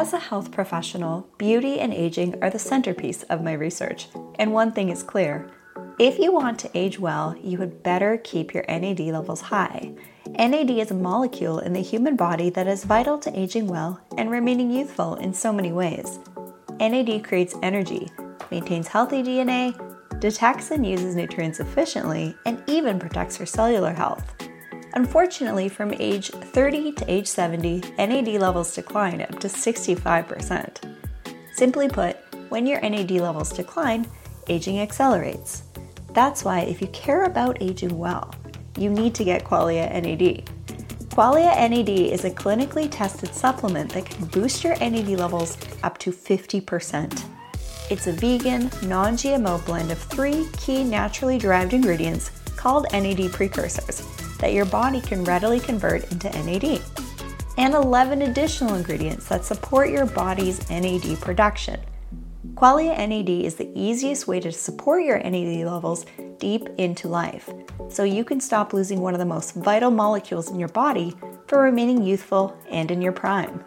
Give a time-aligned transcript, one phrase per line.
[0.00, 4.72] As a health professional, beauty and aging are the centerpiece of my research, and one
[4.72, 5.50] thing is clear.
[5.98, 9.92] If you want to age well, you had better keep your NAD levels high.
[10.26, 14.30] NAD is a molecule in the human body that is vital to aging well and
[14.30, 16.18] remaining youthful in so many ways.
[16.80, 18.10] NAD creates energy,
[18.50, 24.39] maintains healthy DNA, detects and uses nutrients efficiently, and even protects your cellular health.
[24.94, 30.96] Unfortunately, from age 30 to age 70, NAD levels decline up to 65%.
[31.54, 32.16] Simply put,
[32.48, 34.06] when your NAD levels decline,
[34.48, 35.62] aging accelerates.
[36.12, 38.34] That's why, if you care about aging well,
[38.76, 40.46] you need to get Qualia NAD.
[41.10, 46.10] Qualia NAD is a clinically tested supplement that can boost your NAD levels up to
[46.10, 47.24] 50%.
[47.90, 54.02] It's a vegan, non GMO blend of three key naturally derived ingredients called NAD precursors
[54.40, 56.80] that your body can readily convert into NAD,
[57.56, 61.78] and 11 additional ingredients that support your body's NAD production.
[62.54, 66.04] Qualia NAD is the easiest way to support your NAD levels
[66.38, 67.48] deep into life,
[67.88, 71.14] so you can stop losing one of the most vital molecules in your body
[71.46, 73.64] for remaining youthful and in your prime.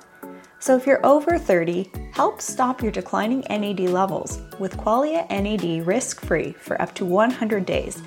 [0.59, 6.53] So if you're over 30, help stop your declining NAD levels with Qualia NAD risk-free
[6.53, 8.01] for up to 100 days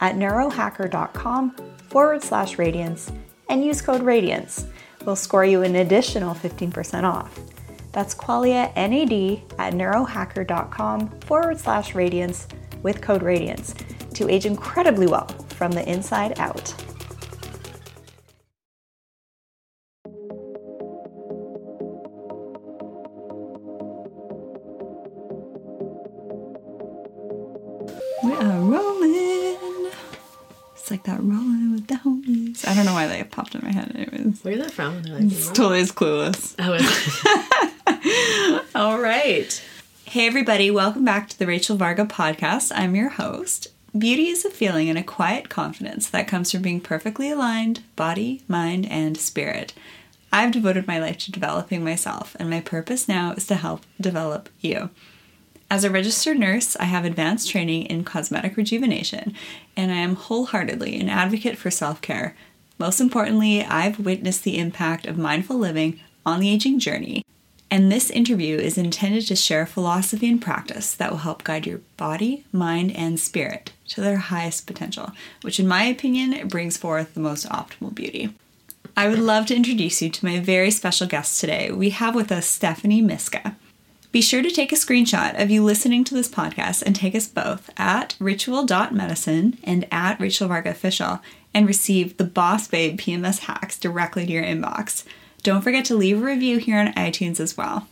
[0.00, 3.12] at neurohacker.com forward slash radiance
[3.48, 4.66] and use code RADIANCE.
[5.04, 7.38] We'll score you an additional 15% off.
[7.92, 12.48] That's Qualia NAD at neurohacker.com forward slash radiance
[12.82, 13.74] with code RADIANCE
[14.14, 16.74] to age incredibly well from the inside out.
[28.24, 29.90] We are rolling.
[30.74, 32.66] It's like that rolling with the homies.
[32.66, 33.92] I don't know why they popped in my head.
[33.94, 35.02] Anyways, Where's that from?
[35.04, 36.56] Like, it's totally as clueless.
[36.58, 39.62] oh, All right.
[40.04, 40.68] Hey, everybody.
[40.68, 42.72] Welcome back to the Rachel Varga podcast.
[42.74, 43.68] I'm your host.
[43.96, 48.42] Beauty is a feeling and a quiet confidence that comes from being perfectly aligned, body,
[48.48, 49.74] mind, and spirit.
[50.32, 54.48] I've devoted my life to developing myself, and my purpose now is to help develop
[54.60, 54.90] you.
[55.70, 59.34] As a registered nurse, I have advanced training in cosmetic rejuvenation,
[59.76, 62.34] and I am wholeheartedly an advocate for self care.
[62.78, 67.24] Most importantly, I've witnessed the impact of mindful living on the aging journey,
[67.70, 71.80] and this interview is intended to share philosophy and practice that will help guide your
[71.96, 77.20] body, mind, and spirit to their highest potential, which, in my opinion, brings forth the
[77.20, 78.34] most optimal beauty.
[78.94, 81.72] I would love to introduce you to my very special guest today.
[81.72, 83.56] We have with us Stefanie Miska.
[84.12, 87.26] Be sure to take a screenshot of you listening to this podcast and take us
[87.26, 91.22] both at ritual.medicine and at Rachel Varga Official
[91.54, 95.04] and receive the Boss Babe PMS hacks directly to your inbox.
[95.42, 97.88] Don't forget to leave a review here on iTunes as well.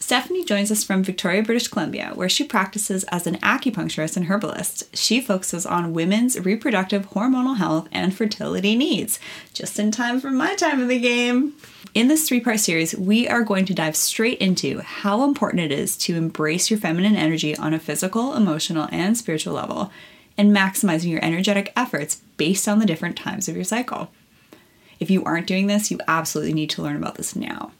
[0.00, 4.94] Stefanie joins us from Victoria, British Columbia, where she practices as an acupuncturist and herbalist.
[4.94, 9.18] She focuses on women's reproductive hormonal health and fertility needs,
[9.54, 11.54] just in time for my time of the game.
[11.94, 15.72] In this three part series, we are going to dive straight into how important it
[15.72, 19.90] is to embrace your feminine energy on a physical, emotional, and spiritual level,
[20.36, 24.10] and maximizing your energetic efforts based on the different times of your cycle.
[25.00, 27.72] If you aren't doing this, you absolutely need to learn about this now.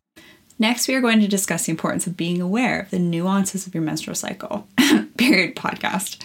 [0.58, 3.74] Next, we are going to discuss the importance of being aware of the nuances of
[3.74, 4.68] your menstrual cycle.
[5.16, 6.22] Period podcast.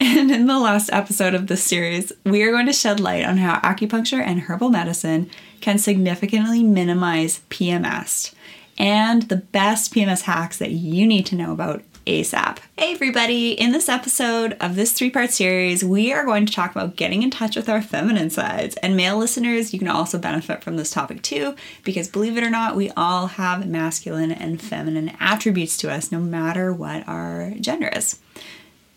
[0.00, 3.36] And in the last episode of this series, we are going to shed light on
[3.36, 5.30] how acupuncture and herbal medicine
[5.60, 8.34] can significantly minimize PMS
[8.78, 12.58] and the best PMS hacks that you need to know about ASAP.
[12.78, 13.52] Hey, everybody!
[13.52, 17.22] In this episode of this three part series, we are going to talk about getting
[17.22, 18.76] in touch with our feminine sides.
[18.76, 22.50] And male listeners, you can also benefit from this topic too, because believe it or
[22.50, 27.88] not, we all have masculine and feminine attributes to us, no matter what our gender
[27.88, 28.18] is.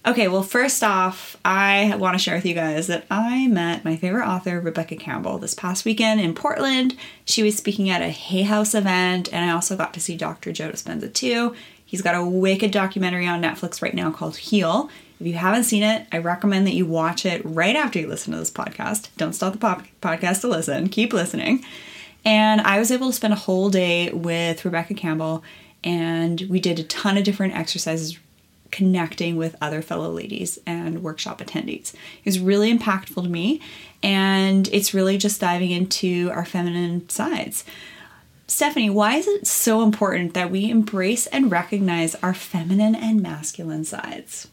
[0.06, 3.96] Okay, well, first off, I want to share with you guys that I met my
[3.96, 6.98] favorite author, Rebecca Campbell, this past weekend in Portland.
[7.24, 10.52] She was speaking at a Hay House event, and I also got to see Dr.
[10.52, 11.56] Joe Dispenza too.
[11.94, 14.90] He's got a wicked documentary on Netflix right now called Heal.
[15.20, 18.34] If you haven't seen it, I recommend that you watch it right after you listen
[18.34, 19.10] to this podcast.
[19.16, 21.64] Don't stop the pop- podcast to listen, keep listening.
[22.26, 25.44] And I was able to spend a whole day with Rebecca Campbell,
[25.84, 28.18] and we did a ton of different exercises
[28.72, 31.94] connecting with other fellow ladies and workshop attendees.
[31.94, 33.62] It was really impactful to me,
[34.02, 37.64] and it's really just diving into our feminine sides.
[38.48, 43.86] Stefanie, why is it so important that we embrace and recognize our feminine and masculine
[43.86, 44.48] sides?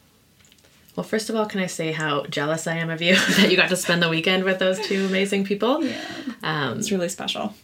[0.96, 3.56] well, first of all, can I say how jealous I am of you that you
[3.56, 5.82] got to spend the weekend with those two amazing people?
[5.82, 6.04] Yeah.
[6.42, 7.54] Um, It's really special.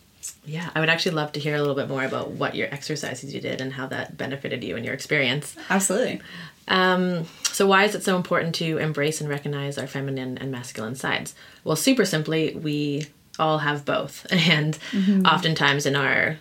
[0.45, 3.35] Yeah, I would actually love to hear a little bit more about what your exercises
[3.35, 5.55] you did and how that benefited you and your experience.
[5.69, 6.21] Absolutely.
[6.69, 10.95] Um, so, why is it so important to embrace and recognize our feminine and masculine
[10.95, 11.35] sides?
[11.63, 13.07] Well, super simply, we
[13.39, 15.27] all have both, and mm-hmm.
[15.27, 16.39] oftentimes in our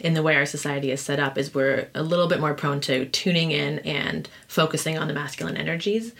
[0.00, 2.80] in the way our society is set up is we're a little bit more prone
[2.80, 6.12] to tuning in and focusing on the masculine energies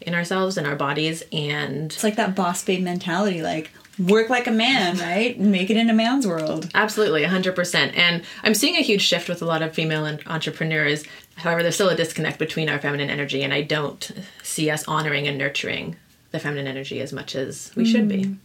[0.00, 4.46] in ourselves and our bodies and It's like that boss babe mentality, like work like
[4.46, 5.38] a man, right?
[5.38, 6.70] Make it in a man's world.
[6.74, 7.96] Absolutely, 100%.
[7.96, 11.04] And I'm seeing a huge shift with a lot of female en- entrepreneurs.
[11.36, 14.10] However, there's still a disconnect between our feminine energy, and I don't
[14.42, 15.96] see us honoring and nurturing
[16.30, 18.24] the feminine energy as much as we should be.
[18.24, 18.36] Mm.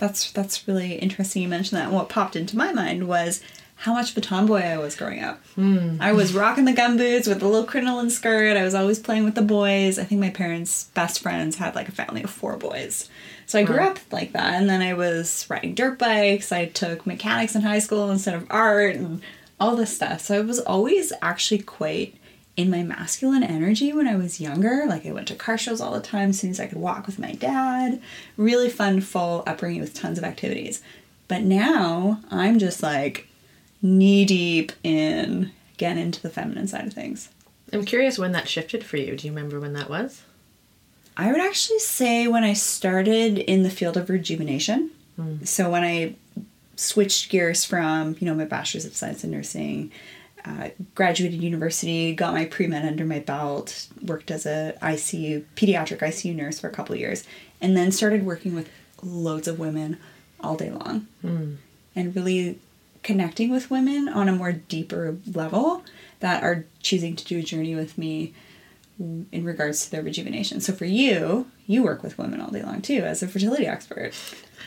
[0.00, 1.88] That's that's really interesting you mentioned that.
[1.88, 3.42] And what popped into my mind was
[3.76, 5.42] how much of a tomboy I was growing up.
[5.54, 5.96] Hmm.
[6.00, 8.56] I was rocking the gum boots with the little crinoline skirt.
[8.56, 9.98] I was always playing with the boys.
[9.98, 13.08] I think my parents' best friends had like a family of four boys.
[13.46, 14.54] So I grew up like that.
[14.54, 16.52] And then I was riding dirt bikes.
[16.52, 19.22] I took mechanics in high school instead of art and
[19.58, 20.20] all this stuff.
[20.20, 22.14] So I was always actually quite
[22.60, 24.84] in my masculine energy when I was younger.
[24.86, 27.06] Like I went to car shows all the time as soon as I could walk
[27.06, 28.00] with my dad.
[28.36, 30.82] Really fun, full upbringing with tons of activities.
[31.28, 33.28] But now I'm just like
[33.80, 37.30] knee deep in getting into the feminine side of things.
[37.72, 39.16] I'm curious when that shifted for you.
[39.16, 40.22] Do you remember when that was?
[41.16, 44.90] I would actually say when I started in the field of rejuvenation.
[45.16, 45.44] Hmm.
[45.44, 46.14] So when I
[46.76, 49.92] switched gears from, you know, my bachelor's of science in nursing,
[50.44, 56.34] uh, graduated university, got my pre-med under my belt, worked as a ICU, pediatric ICU
[56.34, 57.24] nurse for a couple of years,
[57.60, 58.68] and then started working with
[59.02, 59.98] loads of women
[60.40, 61.06] all day long.
[61.94, 62.58] And really
[63.02, 65.82] connecting with women on a more deeper level
[66.20, 68.34] that are choosing to do a journey with me
[68.98, 70.60] in regards to their rejuvenation.
[70.60, 74.12] So for you, you work with women all day long too as a fertility expert.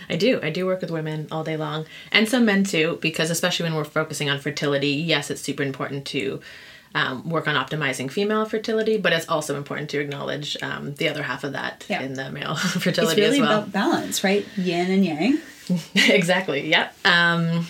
[0.09, 0.39] I do.
[0.41, 3.75] I do work with women all day long and some men too, because especially when
[3.75, 6.39] we're focusing on fertility, yes, it's super important to
[6.95, 11.23] um, work on optimizing female fertility, but it's also important to acknowledge um, the other
[11.23, 12.01] half of that Yeah.
[12.03, 12.55] in the male
[12.85, 13.57] fertility It's really as well.
[13.59, 14.45] about balance, right?
[14.57, 15.39] Yin and yang.
[15.95, 16.69] exactly.
[16.69, 16.95] Yep.
[17.06, 17.65] Um,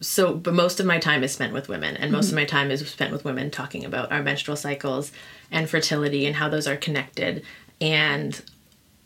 [0.00, 2.70] so, but most of my time is spent with women, and most of my time
[2.70, 5.12] is spent with women talking about our menstrual cycles
[5.50, 7.44] and fertility and how those are connected.
[7.80, 8.40] And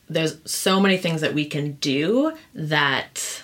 [0.08, 3.42] there's so many things that we can do that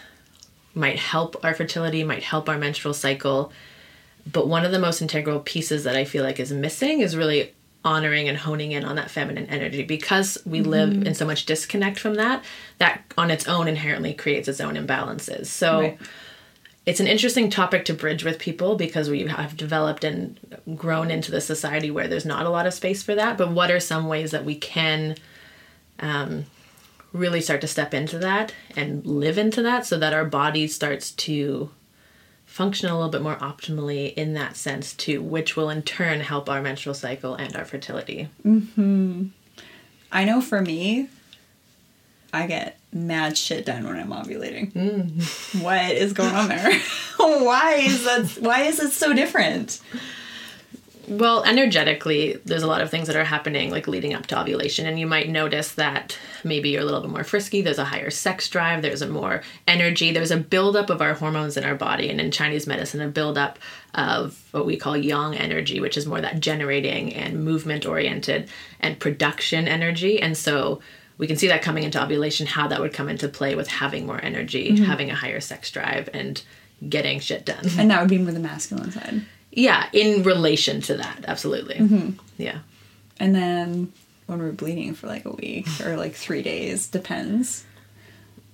[0.75, 3.53] might help our fertility, might help our menstrual cycle.
[4.31, 7.53] But one of the most integral pieces that I feel like is missing is really
[7.85, 10.71] honoring and honing in on that feminine energy because we mm-hmm.
[10.71, 12.45] live in so much disconnect from that
[12.77, 15.99] that on its own inherently creates its own imbalances so Right.
[16.87, 20.39] It's an interesting topic to bridge with people because we have developed and
[20.77, 23.71] grown into the society where there's not a lot of space for that but what
[23.71, 25.15] are some ways that we can
[25.99, 26.47] um,
[27.13, 31.11] really start to step into that and live into that so that our body starts
[31.13, 31.71] to
[32.47, 36.49] function a little bit more optimally in that sense too which will in turn help
[36.49, 39.27] our menstrual cycle and our fertility Hmm.
[40.13, 41.09] I know for me,
[42.33, 44.73] I get mad shit done when I'm ovulating.
[44.73, 45.63] Mm.
[45.63, 46.73] What is going on there?
[47.17, 48.39] why is that?
[48.41, 49.81] Why is it so different?
[51.09, 54.87] Well, energetically, there's a lot of things that are happening like leading up to ovulation,
[54.87, 57.63] and you might notice that maybe you're a little bit more frisky.
[57.63, 58.81] There's a higher sex drive.
[58.81, 60.13] There's a more energy.
[60.13, 63.59] There's a buildup of our hormones in our body, and in Chinese medicine, a buildup
[63.95, 69.01] of what we call yang energy, which is more that generating and movement oriented and
[69.01, 70.23] production energy.
[70.23, 70.81] And so
[71.21, 74.07] we can see that coming into ovulation, how that would come into play with having
[74.07, 74.85] more energy, mm-hmm.
[74.85, 76.43] having a higher sex drive, and
[76.89, 77.69] getting shit done.
[77.79, 79.27] And that would be more the masculine side.
[79.53, 81.75] Yeah, in relation to that, absolutely.
[81.75, 82.11] Mm-hmm.
[82.39, 82.61] Yeah.
[83.19, 83.93] And then
[84.29, 87.67] when we're bleeding for like a week or like three days, depends.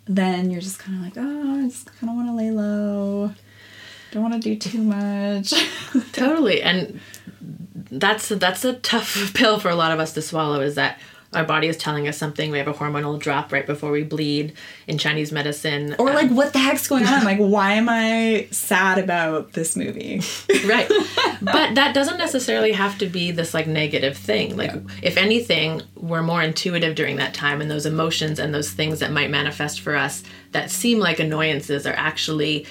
[0.06, 3.32] Then you're just kind of like, oh, I just kind of want to lay low.
[4.10, 5.54] Don't want to do too much.
[6.12, 6.62] Totally.
[6.62, 6.98] And
[7.92, 10.98] that's that's a tough pill for a lot of us to swallow is that
[11.32, 12.50] our body is telling us something.
[12.50, 14.54] We have a hormonal drop right before we bleed
[14.86, 15.94] in Chinese medicine.
[15.98, 17.24] or Um, like, what the heck's going on?
[17.24, 20.20] Like, why am I sad about this movie?
[20.66, 20.90] right
[21.42, 26.22] but that doesn't necessarily have to be this like negative thing like if anything we're
[26.22, 29.94] more intuitive during that time and those emotions and those things that might manifest for
[29.96, 32.66] us that seem like annoyances are actually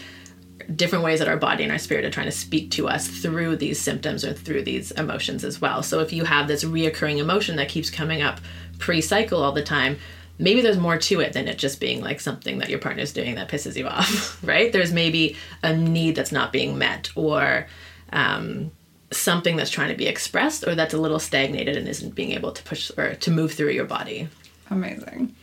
[0.74, 3.57] different ways that our body and our spirit are trying to speak to us through
[3.57, 5.84] these symptoms or through these emotions as well.
[5.84, 8.39] So if you have this reoccurring emotion that keeps coming up
[8.79, 9.98] pre-cycle all the time
[10.38, 13.36] maybe there's more to it than it just being like something that your partner's doing
[13.36, 14.72] that pisses you off right?
[14.72, 17.67] There's maybe a need that's not being met or
[18.12, 18.72] um,
[19.12, 22.51] something that's trying to be expressed or that's a little stagnated and isn't being able
[22.51, 24.27] to push or to move through your body.
[24.69, 25.36] Amazing.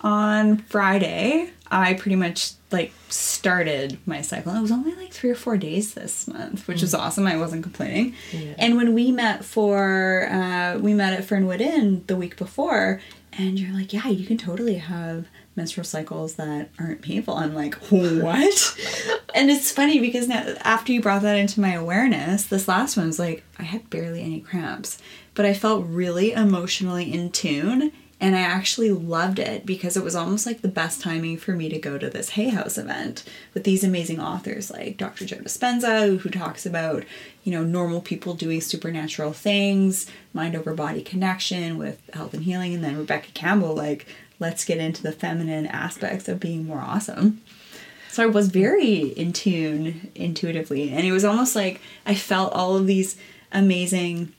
[0.00, 4.54] on Friday, I pretty much like started my cycle.
[4.54, 7.26] It was only like three or four days this month, which was awesome.
[7.26, 8.14] I wasn't complaining.
[8.58, 13.00] And when we met for, uh, we met at Fernwood Inn the week before,
[13.32, 17.34] and you're like, yeah, you can totally have menstrual cycles that aren't painful.
[17.34, 18.76] I'm like, what?
[19.34, 23.06] and it's funny because now after you brought that into my awareness, this last one
[23.06, 24.98] was like, I had barely any cramps,
[25.34, 27.92] but I felt really emotionally in tune.
[28.22, 31.70] And I actually loved it because it was almost like the best timing for me
[31.70, 33.24] to go to this Hay House event
[33.54, 35.24] with these amazing authors like Dr.
[35.24, 37.04] Joe Dispenza, who talks about,
[37.44, 42.74] you know, normal people doing supernatural things, mind over body connection with health and healing,
[42.74, 44.06] and then Rebecca Campbell, like,
[44.38, 47.40] let's get into the feminine aspects of being more awesome.
[48.10, 52.76] So I was very in tune intuitively, and it was almost like I felt all
[52.76, 53.16] of these
[53.50, 54.32] amazing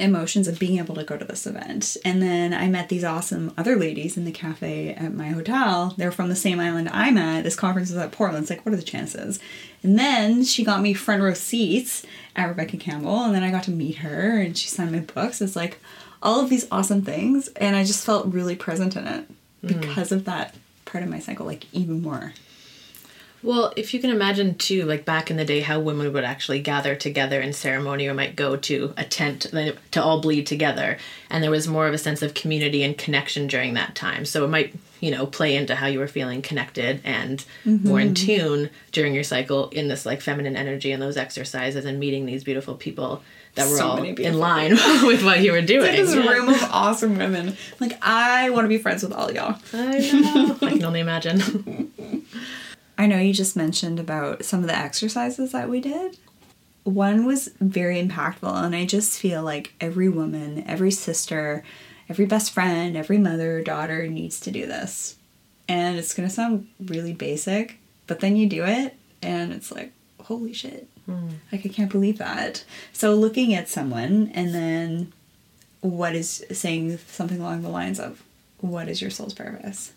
[0.00, 1.96] emotions of being able to go to this event.
[2.04, 5.94] And then I met these awesome other ladies in the cafe at my hotel.
[5.96, 7.44] They're from the same island I'm at.
[7.44, 8.44] This conference is at Portland.
[8.44, 9.38] It's like, what are the chances?
[9.82, 12.04] And then she got me front row seats
[12.36, 15.40] at Rebecca Campbell, and then I got to meet her and she signed my books.
[15.40, 15.78] It's like
[16.22, 19.26] all of these awesome things, and I just felt really present in it
[19.60, 19.66] hmm.
[19.66, 20.54] because of that
[20.84, 22.32] part of my cycle, like even more.
[23.42, 26.60] Well, if you can imagine too, like back in the day, how women would actually
[26.60, 29.46] gather together in ceremony or might go to a tent
[29.92, 30.98] to all bleed together,
[31.30, 34.26] and there was more of a sense of community and connection during that time.
[34.26, 38.14] So it might, you know, play into how you were feeling connected and more in
[38.14, 38.26] mm-hmm.
[38.26, 42.44] tune during your cycle in this like feminine energy and those exercises and meeting these
[42.44, 43.22] beautiful people
[43.54, 45.92] that were So all in line with what you were doing.
[45.92, 47.56] This room of awesome women.
[47.80, 49.58] Like I want to be friends with all y'all.
[49.72, 50.58] I know.
[50.62, 51.92] I can only imagine.
[53.00, 56.18] I know you just mentioned about some of the exercises that we did.
[56.84, 61.64] One was very impactful, and I just feel like every woman, every sister,
[62.10, 65.16] every best friend, every mother, daughter needs to do this.
[65.66, 70.52] And it's gonna sound really basic, but then you do it, and it's like, holy
[70.52, 70.86] shit.
[71.06, 71.30] Hmm.
[71.50, 72.64] Like, I can't believe that.
[72.92, 75.14] So, looking at someone, and then
[75.80, 78.22] what is saying something along the lines of,
[78.58, 79.92] what is your soul's purpose?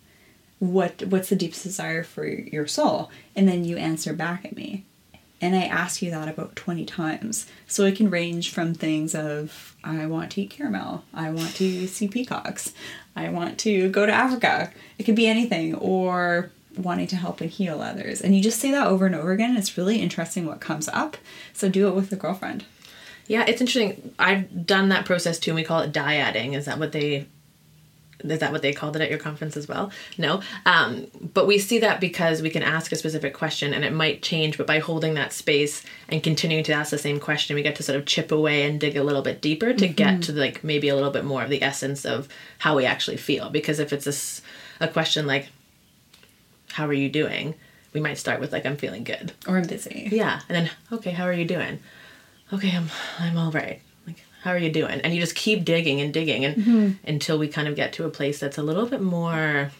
[0.63, 3.11] What what's the deepest desire for your soul?
[3.35, 4.85] And then you answer back at me.
[5.41, 7.47] And i ask you that about 20 times.
[7.67, 11.03] So it can range from things of i want to eat caramel.
[11.13, 12.71] I want to see peacocks.
[13.13, 14.71] I want to go to africa.
[14.97, 15.75] It could be anything.
[15.75, 18.21] Or wanting to help and heal others.
[18.21, 21.17] And you just say that over and over again it's really interesting what comes up.
[21.51, 22.63] So do it with a girlfriend.
[23.27, 24.13] Yeah, it's interesting.
[24.17, 26.53] I've done that process too, and we call it dyading.
[26.53, 27.27] Is that what they?
[28.23, 29.91] Is that what they called it at your conference as well?
[30.17, 33.93] No, um, but we see that because we can ask a specific question and it
[33.93, 37.63] might change, but by holding that space and continuing to ask the same question, we
[37.63, 40.31] get to sort of chip away and dig a little bit deeper to get to
[40.31, 42.27] like maybe a little bit more of the essence of
[42.59, 43.49] how we actually feel.
[43.49, 44.41] Because if it's
[44.79, 45.49] a question like,
[46.73, 47.55] "How are you doing?"
[47.93, 51.11] we might start with like, "I'm feeling good." or i'm busy Yeah, and then okay,
[51.11, 51.79] how are you doing?
[52.51, 52.89] Okay, I'm
[53.19, 53.81] I'm all right.
[54.43, 55.01] How are you doing?
[55.01, 57.07] And you just keep digging and digging, and mm-hmm.
[57.07, 59.71] until we kind of get to a place that's a little bit more,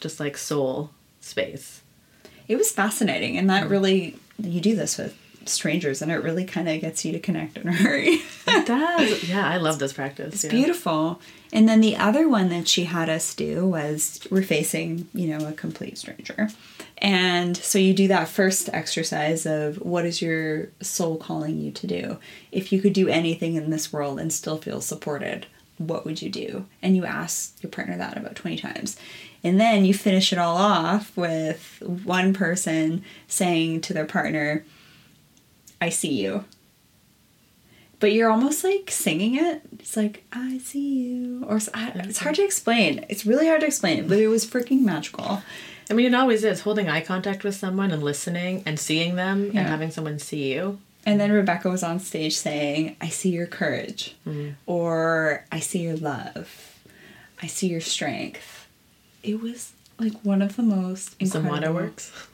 [0.00, 0.90] just like soul
[1.20, 1.82] space.
[2.48, 3.70] it was fascinating and that mm.
[3.70, 5.16] really you do this with
[5.46, 9.28] strangers and it really kind of gets you to connect in a hurry It does.
[9.28, 10.34] yeah, I love this practice.
[10.34, 10.50] It's yeah.
[10.50, 11.20] beautiful.
[11.52, 15.46] And then the other one that she had us do was we're facing, you know,
[15.46, 16.48] a complete stranger.
[16.98, 21.86] And so you do that first exercise of what is your soul calling you to
[21.86, 22.18] do?
[22.52, 25.46] If you could do anything in this world and still feel supported,
[25.78, 26.66] what would you do?
[26.82, 28.96] And you ask your partner that about 20 times.
[29.42, 34.64] And then you finish it all off with one person saying to their partner,
[35.80, 36.44] I see you
[37.98, 39.60] but you're almost like singing it.
[39.78, 43.04] It's like I see you, or I- it's hard to explain.
[43.10, 45.42] It's really hard to explain, but it was freaking magical.
[45.90, 49.50] I mean, it always is holding eye contact with someone and listening and seeing them
[49.52, 49.60] Yeah.
[49.60, 50.78] and having someone see you.
[51.04, 54.54] And then Rebecca was on stage saying, "I see your courage," mm.
[54.66, 56.78] or "I see your love,"
[57.42, 58.66] "I see your strength."
[59.22, 61.50] It was like one of the most Some incredible.
[61.74, 62.12] waterworks.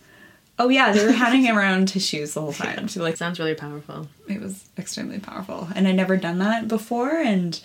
[0.59, 2.89] Oh yeah, they were handing around tissues the whole time.
[2.89, 4.09] So like Sounds really powerful.
[4.29, 7.61] it was extremely powerful and i'd never done that before and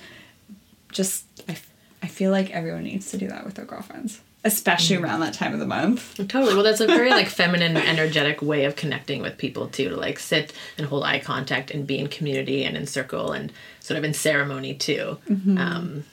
[0.92, 1.58] just I,
[2.04, 5.54] I feel like everyone needs to do that with their girlfriends especially around that time
[5.54, 6.56] of the month Totally.
[6.56, 9.90] Well, that's a very like feminine, energetic way of connecting with people too.
[9.90, 13.52] To like sit and hold eye contact and be in community and in circle and
[13.82, 15.20] sort of in ceremony too.
[15.30, 16.06] Um,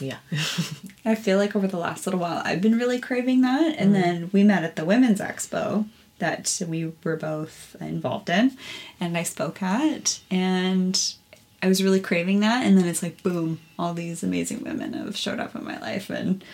[0.00, 0.18] yeah.
[1.04, 4.30] i feel like over the last little while i've been really craving that and then
[4.32, 5.86] we met at the women's expo
[6.18, 8.56] that we were both involved in
[9.00, 11.14] and i spoke at and
[11.62, 15.16] i was really craving that and then it's like boom all these amazing women have
[15.16, 16.44] showed up in my life and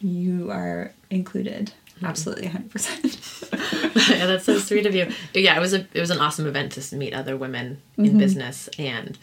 [0.00, 1.72] you are included.
[2.02, 4.08] Absolutely 100%.
[4.18, 5.12] yeah, that's so sweet of you.
[5.34, 8.18] Yeah, it was a it was an awesome event to meet other women in Mm-hmm.
[8.18, 9.18] business and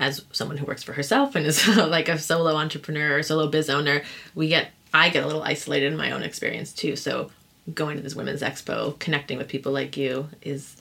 [0.00, 3.68] as someone who works for herself and is like a solo entrepreneur or solo biz
[3.68, 4.02] owner,
[4.34, 6.96] we get I get a little isolated in my own experience too.
[6.96, 7.30] So
[7.74, 10.76] going to this women's expo, connecting with people like you is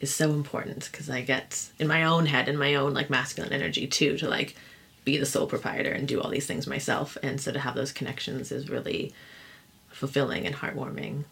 [0.00, 3.52] is so important because I get in my own head in my own like masculine
[3.52, 4.56] energy too to like
[5.04, 7.92] be the sole proprietor and do all these things myself and so to have those
[7.92, 9.12] connections is really
[9.90, 11.24] fulfilling and heartwarming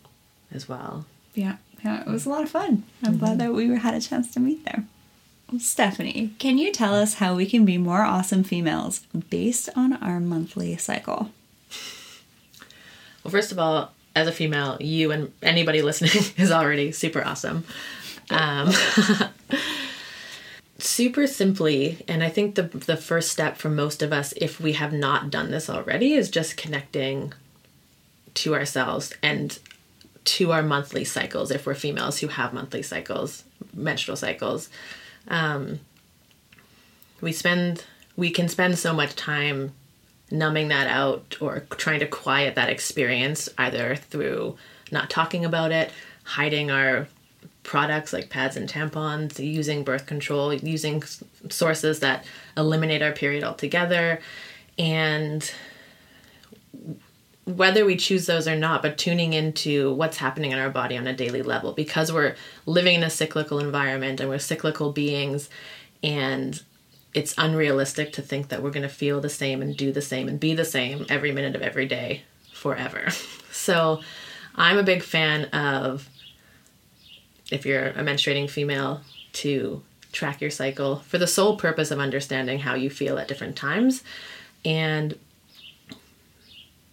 [0.52, 1.06] as well.
[1.34, 2.84] yeah, yeah, it was a lot of fun.
[3.04, 3.38] I'm glad mm-hmm.
[3.38, 4.84] that we had a chance to meet there.
[5.56, 9.00] Stefanie, can you tell us how we can be more awesome females
[9.30, 11.30] based on our monthly cycle?
[13.24, 17.64] Well, first of all, as a female, you and anybody listening is already super awesome.
[18.30, 18.70] Um,
[20.78, 24.72] super simply, and I think the the first step for most of us, if we
[24.74, 27.32] have not done this already, is just connecting
[28.34, 29.58] to ourselves and
[30.24, 31.50] to our monthly cycles.
[31.50, 34.68] If we're females who have monthly cycles, menstrual cycles,
[35.28, 35.80] um,
[37.20, 37.84] we spend
[38.16, 39.72] we can spend so much time
[40.30, 44.56] numbing that out or trying to quiet that experience either through
[44.90, 45.92] not talking about it,
[46.24, 47.06] hiding our
[47.62, 51.02] products like pads and tampons, using birth control, using
[51.48, 52.24] sources that
[52.56, 54.20] eliminate our period altogether,
[54.78, 55.52] and
[57.48, 61.06] whether we choose those or not, but tuning into what's happening in our body on
[61.06, 62.34] a daily level because we're
[62.66, 65.48] living in a cyclical environment and we're cyclical beings
[66.02, 66.62] and
[67.14, 70.28] it's unrealistic to think that we're going to feel the same and do the same
[70.28, 73.08] and be the same every minute of every day forever.
[73.50, 74.00] So
[74.54, 76.08] I'm a big fan of
[77.50, 79.00] if you're a menstruating female
[79.32, 83.56] to track your cycle for the sole purpose of understanding how you feel at different
[83.56, 84.04] times
[84.64, 85.18] and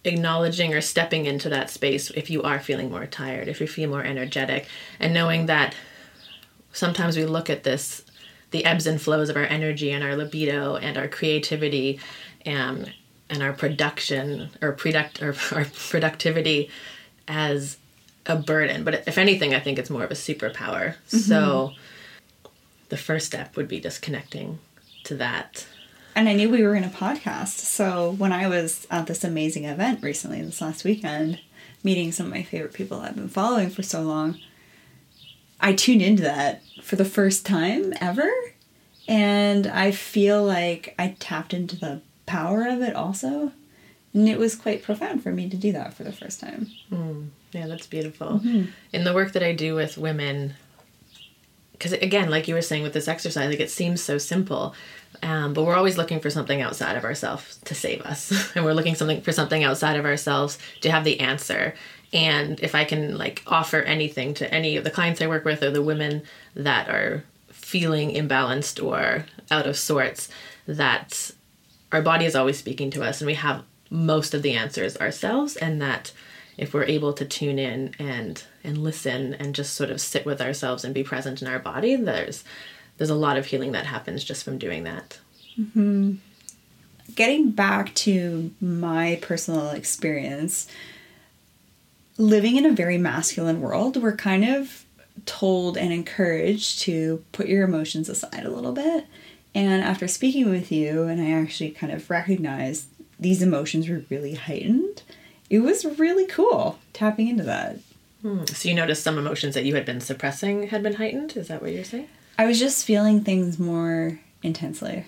[0.06, 3.90] acknowledging or stepping into that space if you are feeling more tired, if you feel
[3.90, 4.66] more energetic,
[5.00, 5.74] and knowing that
[6.72, 8.02] sometimes we look at this
[8.52, 11.98] the ebbs and flows of our energy and our libido and our creativity
[12.44, 12.92] and
[13.28, 16.70] and our production or product or our productivity
[17.26, 17.76] as
[18.26, 18.84] a burden.
[18.84, 20.94] But if anything i think it's more of a superpower.
[21.08, 22.48] So mm-hmm.
[22.88, 24.60] the first step would be just connecting
[25.04, 25.66] to that
[26.16, 27.58] And I knew we were in a podcast.
[27.58, 31.40] So when I was at this amazing event recently, this last weekend,
[31.84, 34.40] meeting some of my favorite people I've been following for so long,
[35.60, 38.30] I tuned into that for the first time ever.
[39.06, 43.52] And I feel like I tapped into the power of it also.
[44.14, 46.70] And it was quite profound for me to do that for the first time.
[46.88, 47.24] Hmm.
[47.52, 48.40] Yeah, that's beautiful.
[48.42, 48.70] Mm-hmm.
[48.94, 50.54] In the work that I do with women,
[51.78, 54.74] because again, like you were saying with this exercise, like it seems so simple,
[55.22, 58.72] um, but we're always looking for something outside of ourselves to save us, and we're
[58.72, 61.74] looking something for something outside of ourselves to have the answer.
[62.12, 65.62] And if I can like offer anything to any of the clients I work with
[65.62, 66.22] or the women
[66.54, 70.28] that are feeling imbalanced or out of sorts,
[70.66, 71.32] that
[71.92, 75.56] our body is always speaking to us and we have most of the answers ourselves
[75.56, 76.12] and that
[76.56, 80.40] if we're able to tune in and and listen and just sort of sit with
[80.40, 82.44] ourselves and be present in our body there's
[82.98, 85.18] there's a lot of healing that happens just from doing that
[85.58, 86.14] mm-hmm.
[87.14, 90.66] getting back to my personal experience,
[92.18, 94.84] living in a very masculine world, we're kind of
[95.24, 99.06] told and encouraged to put your emotions aside a little bit.
[99.54, 104.34] And after speaking with you, and I actually kind of recognized these emotions were really
[104.34, 105.02] heightened,
[105.48, 107.78] it was really cool tapping into that.
[108.26, 108.44] Hmm.
[108.46, 111.62] so you noticed some emotions that you had been suppressing had been heightened is that
[111.62, 112.08] what you're saying
[112.38, 115.06] I was just feeling things more intensely.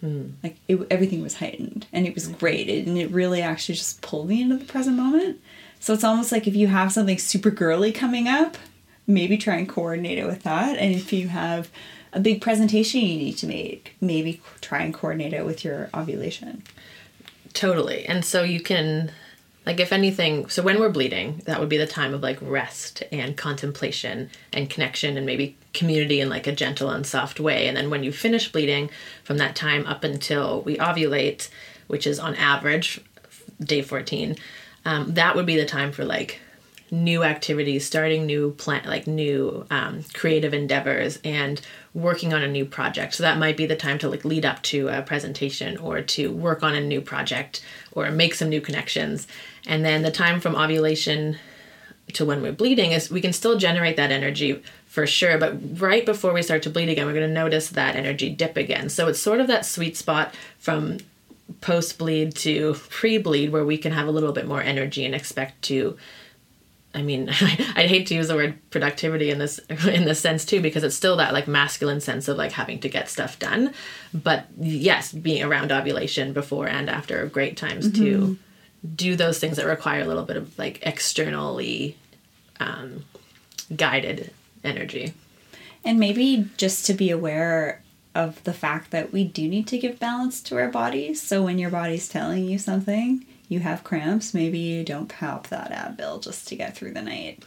[0.00, 0.30] Hmm.
[0.42, 2.34] Like it, everything was heightened and it was hmm.
[2.34, 2.68] great.
[2.68, 5.40] It, and it really actually just pulled me into the present moment.
[5.80, 8.56] So it's almost like if you have something super girly coming up,
[9.06, 10.78] maybe try and coordinate it with that.
[10.78, 11.70] And if you have
[12.12, 16.62] a big presentation you need to make, maybe try and coordinate it with your ovulation.
[17.52, 18.06] Totally.
[18.06, 19.12] And so you can
[19.66, 23.02] like if anything, so when we're bleeding, that would be the time of like rest
[23.10, 27.66] and contemplation and connection and maybe community in like a gentle and soft way.
[27.66, 28.90] And then when you finish bleeding
[29.22, 31.48] from that time up until we ovulate,
[31.86, 33.00] which is on average
[33.60, 34.36] day 14,
[34.84, 36.40] um, that would be the time for like
[37.02, 41.60] new activities, starting new plant like new um, creative endeavors and
[41.92, 43.14] working on a new project.
[43.14, 46.32] So that might be the time to like lead up to a presentation or to
[46.32, 49.26] work on a new project or make some new connections.
[49.66, 51.38] And then the time from ovulation
[52.12, 56.06] to when we're bleeding is we can still generate that energy for sure, but right
[56.06, 58.88] before we start to bleed again, we're going to notice that energy dip again.
[58.88, 60.98] So it's sort of that sweet spot from
[61.60, 65.14] post bleed to pre bleed where we can have a little bit more energy and
[65.14, 65.96] expect to
[66.94, 67.28] I mean,
[67.76, 70.96] I'd hate to use the word productivity in this in this sense too, because it's
[70.96, 73.74] still that like masculine sense of like having to get stuff done.
[74.12, 78.04] But yes, being around ovulation before and after are great times mm-hmm.
[78.04, 78.38] to
[78.94, 81.96] do those things that require a little bit of like externally
[82.60, 83.04] um,
[83.74, 85.14] guided energy.
[85.84, 87.82] And maybe just to be aware
[88.14, 91.20] of the fact that we do need to give balance to our bodies.
[91.20, 95.70] So when your body's telling you something, you have cramps, maybe you don't pop that
[95.70, 97.44] Advil just to get through the night.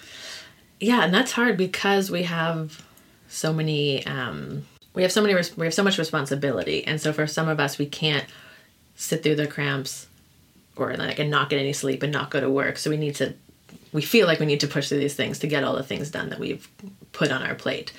[0.80, 2.84] Yeah, and that's hard because we have
[3.30, 6.86] so many um we have so many we have so much responsibility.
[6.86, 8.26] And so for some of us we can't
[8.96, 10.08] sit through the cramps
[10.76, 12.78] or like and not get any sleep and not go to work.
[12.78, 13.34] So we need to
[13.92, 16.12] we feel like we need to push through these things to get all the things
[16.12, 16.70] done that we've
[17.12, 17.92] put on our plate.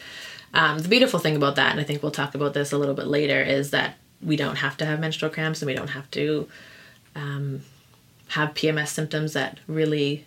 [0.55, 2.95] Um, the beautiful thing about that and i think we'll talk about this a little
[2.95, 6.11] bit later is that we don't have to have menstrual cramps and we don't have
[6.13, 6.49] to
[7.15, 7.61] um,
[8.29, 10.25] have pms symptoms that really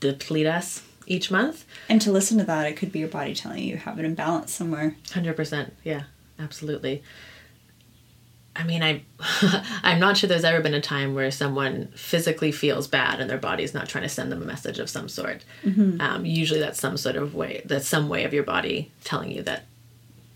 [0.00, 3.62] deplete us each month and to listen to that it could be your body telling
[3.62, 6.02] you you have an imbalance somewhere 100% yeah
[6.38, 7.02] absolutely
[8.58, 9.02] I mean, I,
[9.84, 13.38] I'm not sure there's ever been a time where someone physically feels bad and their
[13.38, 15.44] body's not trying to send them a message of some sort.
[15.62, 16.00] Mm-hmm.
[16.00, 17.62] Um, usually, that's some sort of way.
[17.64, 19.66] That's some way of your body telling you that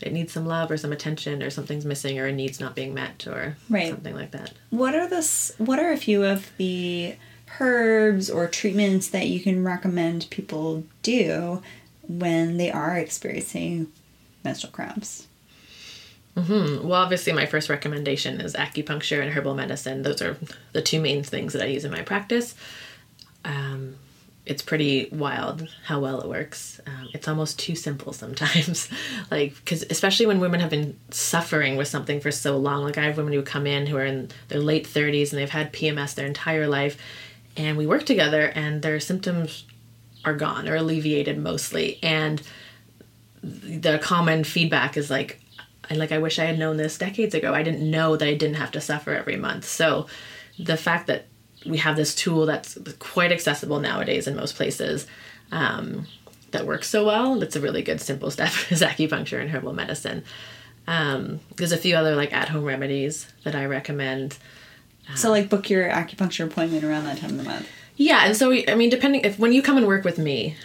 [0.02, 2.94] it needs some love or some attention or something's missing or a need's not being
[2.94, 3.90] met or right.
[3.90, 4.52] something like that.
[4.70, 5.52] What are this?
[5.58, 7.16] What are a few of the
[7.60, 11.62] herbs or treatments that you can recommend people do
[12.02, 13.92] when they are experiencing
[14.44, 15.26] menstrual cramps?
[16.36, 16.88] Mm-hmm.
[16.88, 20.02] Well, obviously, my first recommendation is acupuncture and herbal medicine.
[20.02, 20.38] Those are
[20.72, 22.54] the two main things that I use in my practice.
[23.44, 23.96] Um,
[24.44, 26.80] it's pretty wild how well it works.
[26.86, 28.88] Um, it's almost too simple sometimes.
[29.30, 32.82] like, because especially when women have been suffering with something for so long.
[32.82, 35.48] Like, I have women who come in who are in their late 30s and they've
[35.48, 36.96] had PMS their entire life.
[37.56, 39.64] And we work together and their symptoms
[40.24, 42.00] are gone or alleviated mostly.
[42.02, 42.42] And
[43.42, 45.40] the common feedback is like,
[45.88, 47.54] and like I wish I had known this decades ago.
[47.54, 49.66] I didn't know that I didn't have to suffer every month.
[49.66, 50.06] So
[50.58, 51.26] the fact that
[51.64, 55.06] we have this tool that's quite accessible nowadays in most places
[55.50, 56.06] um,
[56.50, 60.24] that works so well, that's a really good simple step is acupuncture and herbal medicine.
[60.86, 64.38] Um, there's a few other like at home remedies that I recommend.
[65.14, 67.68] So like book your acupuncture appointment around that time of the month.
[67.96, 70.56] Yeah, and so we, I mean, depending if when you come and work with me,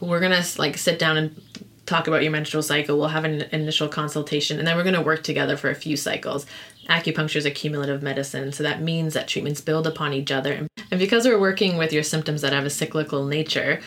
[0.00, 1.42] we're gonna like sit down and
[1.90, 2.96] talk about your menstrual cycle.
[2.96, 5.96] We'll have an initial consultation and then we're going to work together for a few
[5.96, 6.46] cycles.
[6.88, 10.66] Acupuncture is a cumulative medicine, so that means that treatments build upon each other.
[10.90, 13.80] And because we're working with your symptoms that have a cyclical nature,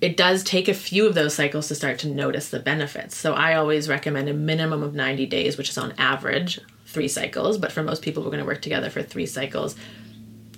[0.00, 3.16] it does take a few of those cycles to start to notice the benefits.
[3.16, 7.56] So I always recommend a minimum of 90 days, which is on average three cycles,
[7.56, 9.76] but for most people, we're going to work together for three cycles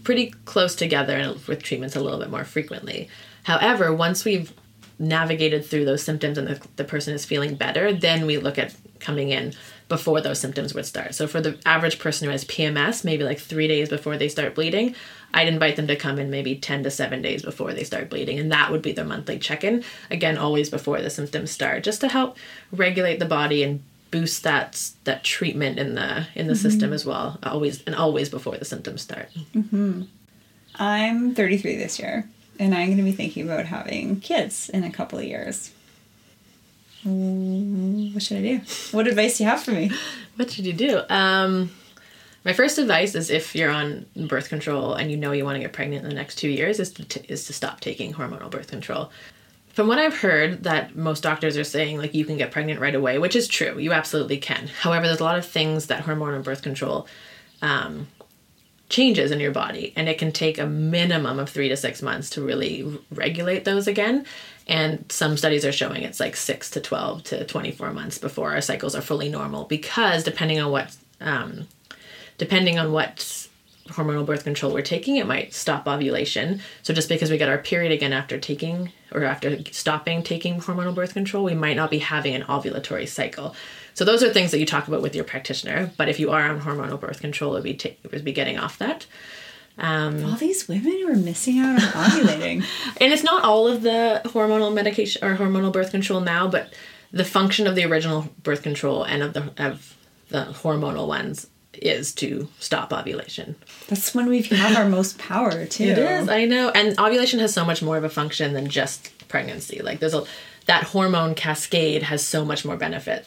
[0.02, 3.08] pretty close together and with treatments a little bit more frequently.
[3.44, 4.52] However, once we've
[5.02, 8.74] navigated through those symptoms and the, the person is feeling better, then we look at
[9.00, 9.52] coming in
[9.88, 11.14] before those symptoms would start.
[11.14, 14.54] So for the average person who has PMS, maybe like three days before they start
[14.54, 14.94] bleeding,
[15.34, 18.38] I'd invite them to come in maybe 10 to 7 days before they start bleeding.
[18.38, 19.84] And that would be their monthly check in.
[20.10, 22.38] Again, always before the symptoms start, just to help
[22.70, 26.62] regulate the body and boost that that treatment in the in the mm-hmm.
[26.62, 30.02] system as well always and always before the symptoms start mm-hmm.
[30.74, 32.28] i'm 33 this year
[32.62, 35.72] and I'm going to be thinking about having kids in a couple of years.
[37.02, 38.60] What should I do?
[38.92, 39.90] What advice do you have for me?
[40.36, 41.02] What should you do?
[41.08, 41.72] Um,
[42.44, 45.60] my first advice is if you're on birth control and you know you want to
[45.60, 48.50] get pregnant in the next two years, is to t- is to stop taking hormonal
[48.50, 49.10] birth control.
[49.72, 52.94] From what I've heard, that most doctors are saying like you can get pregnant right
[52.94, 53.78] away, which is true.
[53.78, 54.68] You absolutely can.
[54.68, 57.08] However, there's a lot of things that hormonal birth control
[57.60, 58.06] um,
[58.92, 62.28] changes in your body and it can take a minimum of three to six months
[62.30, 64.24] to really regulate those again.
[64.68, 68.60] And some studies are showing it's like 6 to 12 to 24 months before our
[68.60, 71.66] cycles are fully normal because depending on what um,
[72.38, 73.48] depending on what
[73.88, 76.60] hormonal birth control we're taking it might stop ovulation.
[76.82, 80.94] So just because we get our period again after taking or after stopping taking hormonal
[80.94, 83.56] birth control we might not be having an ovulatory cycle
[83.94, 85.90] so those are things that you talk about with your practitioner.
[85.96, 88.78] But if you are on hormonal birth control, it would be, t- be getting off
[88.78, 89.06] that.
[89.78, 92.64] Um, all these women who are missing out on ovulating.
[93.00, 96.72] and it's not all of the hormonal medication or hormonal birth control now, but
[97.10, 99.96] the function of the original birth control and of the of
[100.28, 103.56] the hormonal ones is to stop ovulation.
[103.88, 105.84] That's when we have our most power too.
[105.84, 106.70] It is, I know.
[106.70, 109.80] And ovulation has so much more of a function than just pregnancy.
[109.80, 110.24] Like there's a
[110.66, 113.26] that hormone cascade has so much more benefit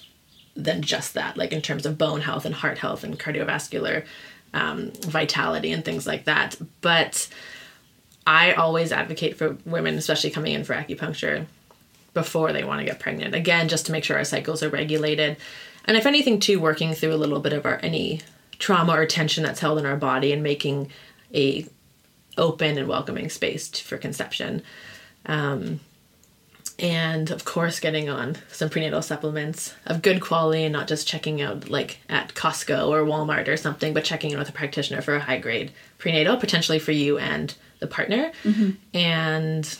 [0.56, 4.06] than just that, like in terms of bone health and heart health and cardiovascular
[4.54, 6.56] um, vitality and things like that.
[6.82, 7.28] But
[8.26, 11.46] I always advocate for women, especially coming in for acupuncture,
[12.14, 13.36] before they want to get pregnant.
[13.36, 15.38] Again, just to make sure our cycles are regulated.
[15.84, 18.22] And if anything, too, working through a little bit of our any
[18.58, 20.90] trauma or tension that's held in our body and making
[21.34, 21.68] a
[22.38, 24.62] open and welcoming space for conception.
[25.26, 25.80] Um,
[26.80, 31.42] and of course getting on some prenatal supplements of good quality and not just checking
[31.42, 35.16] out like at Costco or Walmart or something, but checking in with a practitioner for
[35.16, 38.32] a high grade prenatal, potentially for you and the partner.
[38.44, 38.72] Mm-hmm.
[38.94, 39.78] And